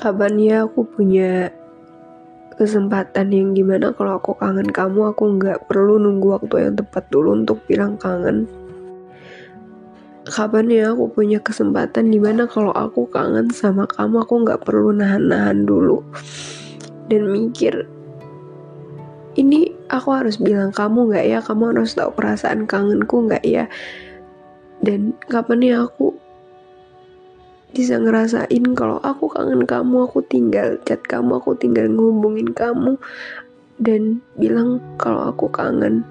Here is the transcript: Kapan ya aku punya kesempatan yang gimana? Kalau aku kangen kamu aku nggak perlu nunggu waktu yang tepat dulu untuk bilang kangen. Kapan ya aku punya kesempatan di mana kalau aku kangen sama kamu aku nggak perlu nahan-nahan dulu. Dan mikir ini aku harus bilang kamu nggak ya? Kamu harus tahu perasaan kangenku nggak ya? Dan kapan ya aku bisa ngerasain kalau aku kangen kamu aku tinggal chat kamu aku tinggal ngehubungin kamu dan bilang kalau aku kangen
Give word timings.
Kapan 0.00 0.40
ya 0.40 0.64
aku 0.64 0.88
punya 0.88 1.52
kesempatan 2.56 3.28
yang 3.36 3.52
gimana? 3.52 3.92
Kalau 3.92 4.16
aku 4.16 4.32
kangen 4.32 4.72
kamu 4.72 5.12
aku 5.12 5.36
nggak 5.36 5.68
perlu 5.68 6.00
nunggu 6.00 6.40
waktu 6.40 6.56
yang 6.64 6.80
tepat 6.80 7.04
dulu 7.12 7.36
untuk 7.36 7.60
bilang 7.68 8.00
kangen. 8.00 8.48
Kapan 10.24 10.72
ya 10.72 10.96
aku 10.96 11.12
punya 11.12 11.36
kesempatan 11.44 12.08
di 12.08 12.16
mana 12.16 12.48
kalau 12.48 12.72
aku 12.72 13.12
kangen 13.12 13.52
sama 13.52 13.84
kamu 13.84 14.24
aku 14.24 14.40
nggak 14.40 14.64
perlu 14.64 14.88
nahan-nahan 14.96 15.68
dulu. 15.68 16.00
Dan 17.12 17.28
mikir 17.28 17.84
ini 19.36 19.68
aku 19.92 20.16
harus 20.16 20.40
bilang 20.40 20.72
kamu 20.72 21.12
nggak 21.12 21.26
ya? 21.28 21.38
Kamu 21.44 21.76
harus 21.76 21.92
tahu 21.92 22.08
perasaan 22.16 22.64
kangenku 22.64 23.28
nggak 23.28 23.44
ya? 23.44 23.68
Dan 24.80 25.12
kapan 25.28 25.60
ya 25.60 25.76
aku 25.84 26.29
bisa 27.70 27.96
ngerasain 27.98 28.64
kalau 28.74 28.98
aku 29.00 29.30
kangen 29.30 29.62
kamu 29.62 30.10
aku 30.10 30.20
tinggal 30.26 30.74
chat 30.82 31.00
kamu 31.06 31.38
aku 31.38 31.54
tinggal 31.54 31.86
ngehubungin 31.86 32.50
kamu 32.50 32.98
dan 33.80 34.20
bilang 34.36 34.82
kalau 35.00 35.30
aku 35.30 35.46
kangen 35.48 36.02